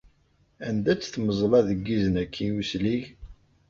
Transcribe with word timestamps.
Anda-tt 0.67 1.11
tmeẓla 1.13 1.59
deg 1.69 1.79
yizen-agi 1.87 2.47
uslig? 2.59 3.03